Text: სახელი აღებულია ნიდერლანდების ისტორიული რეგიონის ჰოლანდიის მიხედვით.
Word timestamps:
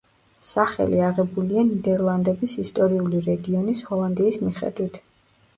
სახელი 0.51 1.01
აღებულია 1.07 1.65
ნიდერლანდების 1.67 2.55
ისტორიული 2.65 3.21
რეგიონის 3.29 3.87
ჰოლანდიის 3.91 4.45
მიხედვით. 4.49 5.03